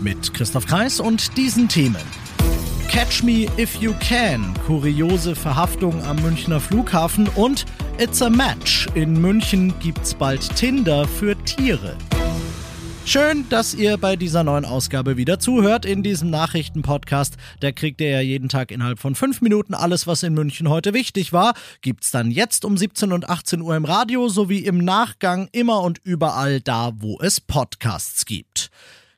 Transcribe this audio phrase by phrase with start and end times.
[0.00, 2.02] Mit Christoph Kreis und diesen Themen.
[2.88, 7.66] Catch Me If You Can, kuriose Verhaftung am Münchner Flughafen und
[7.98, 8.88] It's a Match.
[8.94, 11.96] In München gibt's bald Tinder für Tiere.
[13.04, 17.36] Schön, dass ihr bei dieser neuen Ausgabe wieder zuhört in diesem Nachrichtenpodcast.
[17.60, 20.94] Da kriegt ihr ja jeden Tag innerhalb von fünf Minuten alles, was in München heute
[20.94, 21.54] wichtig war.
[21.82, 25.98] Gibt's dann jetzt um 17 und 18 Uhr im Radio sowie im Nachgang immer und
[26.04, 28.49] überall da, wo es Podcasts gibt.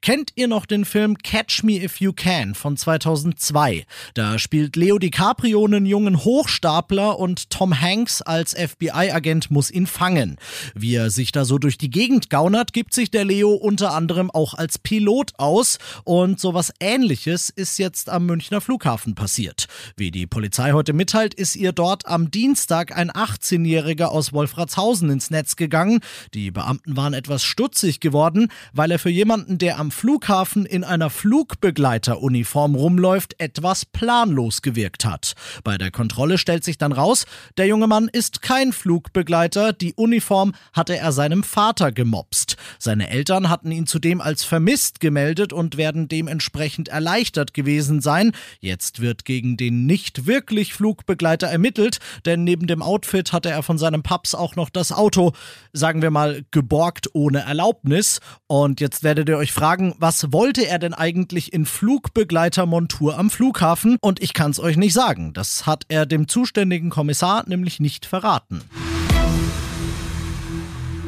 [0.00, 3.84] Kennt ihr noch den Film Catch Me If You Can von 2002?
[4.14, 10.36] Da spielt Leo DiCaprio einen jungen Hochstapler und Tom Hanks als FBI-Agent muss ihn fangen.
[10.74, 14.30] Wie er sich da so durch die Gegend gaunert, gibt sich der Leo unter anderem
[14.30, 19.66] auch als Pilot aus und sowas ähnliches ist jetzt am Münchner Flughafen passiert.
[19.96, 25.30] Wie die Polizei heute mitteilt, ist ihr dort am Dienstag ein 18-Jähriger aus Wolfratshausen ins
[25.30, 26.00] Netz gegangen.
[26.34, 30.84] Die Beamten waren etwas stutzig geworden, weil er für jemanden, der am am Flughafen in
[30.84, 35.32] einer Flugbegleiteruniform rumläuft, etwas planlos gewirkt hat.
[35.64, 37.24] Bei der Kontrolle stellt sich dann raus,
[37.56, 42.58] der junge Mann ist kein Flugbegleiter, die Uniform hatte er seinem Vater gemopst.
[42.78, 48.32] Seine Eltern hatten ihn zudem als vermisst gemeldet und werden dementsprechend erleichtert gewesen sein.
[48.60, 53.78] Jetzt wird gegen den nicht wirklich Flugbegleiter ermittelt, denn neben dem Outfit hatte er von
[53.78, 55.32] seinem Paps auch noch das Auto,
[55.72, 58.20] sagen wir mal, geborgt ohne Erlaubnis.
[58.46, 63.30] Und jetzt werdet ihr euch fragen, fragen, was wollte er denn eigentlich in Flugbegleitermontur am
[63.30, 63.96] Flughafen?
[64.00, 65.32] Und ich kann es euch nicht sagen.
[65.32, 68.62] Das hat er dem zuständigen Kommissar nämlich nicht verraten.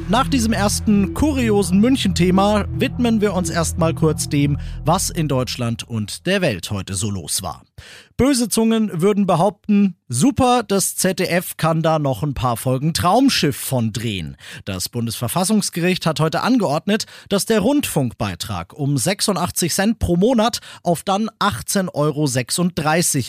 [0.09, 6.27] Nach diesem ersten kuriosen München-Thema widmen wir uns erstmal kurz dem, was in Deutschland und
[6.27, 7.63] der Welt heute so los war.
[8.17, 13.93] Böse Zungen würden behaupten, super, das ZDF kann da noch ein paar Folgen Traumschiff von
[13.93, 14.37] drehen.
[14.65, 21.31] Das Bundesverfassungsgericht hat heute angeordnet, dass der Rundfunkbeitrag um 86 Cent pro Monat auf dann
[21.39, 21.95] 18,36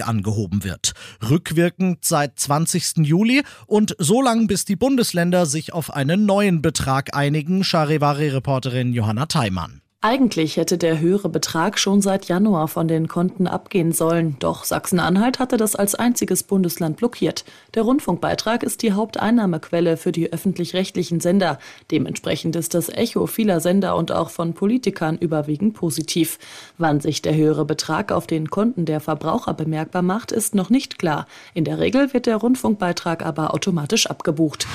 [0.02, 0.92] Euro angehoben wird.
[1.30, 2.98] Rückwirkend seit 20.
[2.98, 9.28] Juli und so lange, bis die Bundesländer sich auf einen neuen Betrag einigen, Charivari-Reporterin Johanna
[9.28, 9.82] Theimann.
[10.04, 15.38] Eigentlich hätte der höhere Betrag schon seit Januar von den Konten abgehen sollen, doch Sachsen-Anhalt
[15.38, 17.46] hatte das als einziges Bundesland blockiert.
[17.76, 21.60] Der Rundfunkbeitrag ist die Haupteinnahmequelle für die öffentlich-rechtlichen Sender.
[21.92, 26.40] Dementsprechend ist das Echo vieler Sender und auch von Politikern überwiegend positiv.
[26.80, 30.98] Wann sich der höhere Betrag auf den Konten der Verbraucher bemerkbar macht, ist noch nicht
[30.98, 31.28] klar.
[31.54, 34.66] In der Regel wird der Rundfunkbeitrag aber automatisch abgebucht.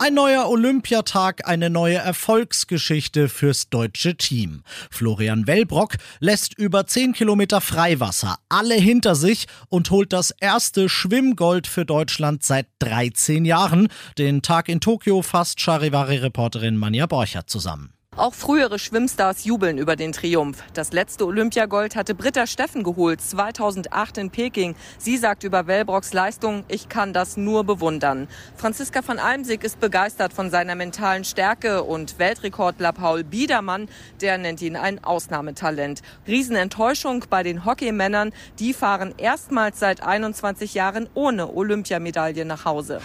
[0.00, 4.62] Ein neuer Olympiatag, eine neue Erfolgsgeschichte fürs deutsche Team.
[4.90, 11.66] Florian Wellbrock lässt über 10 Kilometer Freiwasser alle hinter sich und holt das erste Schwimmgold
[11.66, 13.88] für Deutschland seit 13 Jahren.
[14.18, 17.97] Den Tag in Tokio fasst Charivari-Reporterin Manja Borchert zusammen.
[18.18, 20.64] Auch frühere Schwimmstars jubeln über den Triumph.
[20.74, 24.74] Das letzte Olympiagold hatte Britta Steffen geholt, 2008 in Peking.
[24.98, 28.26] Sie sagt über Wellbrocks Leistung, ich kann das nur bewundern.
[28.56, 33.88] Franziska von Almsig ist begeistert von seiner mentalen Stärke und Weltrekordler Paul Biedermann,
[34.20, 36.02] der nennt ihn ein Ausnahmetalent.
[36.26, 43.00] Riesenenttäuschung bei den Hockeymännern, die fahren erstmals seit 21 Jahren ohne Olympiamedaille nach Hause.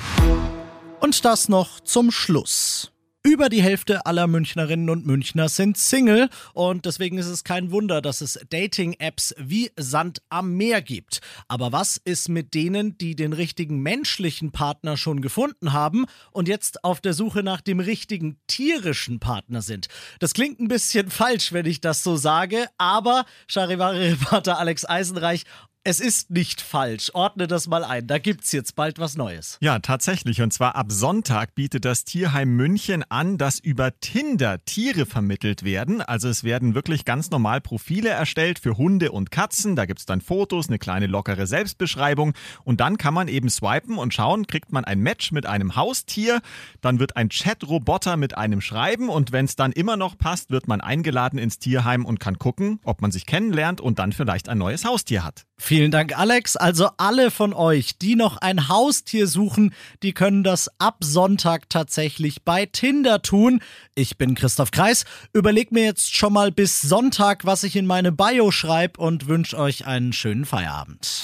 [1.00, 2.93] Und das noch zum Schluss.
[3.34, 8.00] Über die Hälfte aller Münchnerinnen und Münchner sind Single und deswegen ist es kein Wunder,
[8.00, 11.20] dass es Dating-Apps wie Sand am Meer gibt.
[11.48, 16.84] Aber was ist mit denen, die den richtigen menschlichen Partner schon gefunden haben und jetzt
[16.84, 19.88] auf der Suche nach dem richtigen tierischen Partner sind?
[20.20, 25.46] Das klingt ein bisschen falsch, wenn ich das so sage, aber Charivari-Reporter Alex Eisenreich
[25.86, 27.12] es ist nicht falsch.
[27.14, 28.08] Ordne das mal ein.
[28.08, 29.58] Da gibt es jetzt bald was Neues.
[29.60, 30.42] Ja, tatsächlich.
[30.42, 36.02] Und zwar ab Sonntag bietet das Tierheim München an, dass über Tinder Tiere vermittelt werden.
[36.02, 39.76] Also es werden wirklich ganz normal Profile erstellt für Hunde und Katzen.
[39.76, 42.34] Da gibt es dann Fotos, eine kleine lockere Selbstbeschreibung.
[42.64, 46.42] Und dann kann man eben swipen und schauen, kriegt man ein Match mit einem Haustier.
[46.80, 49.10] Dann wird ein Chat-Roboter mit einem schreiben.
[49.10, 52.80] Und wenn es dann immer noch passt, wird man eingeladen ins Tierheim und kann gucken,
[52.86, 55.46] ob man sich kennenlernt und dann vielleicht ein neues Haustier hat.
[55.74, 56.56] Vielen Dank, Alex.
[56.56, 59.74] Also alle von euch, die noch ein Haustier suchen,
[60.04, 63.60] die können das ab Sonntag tatsächlich bei Tinder tun.
[63.96, 65.04] Ich bin Christoph Kreis.
[65.34, 69.58] Überleg mir jetzt schon mal bis Sonntag, was ich in meine Bio schreibe und wünsche
[69.58, 71.24] euch einen schönen Feierabend.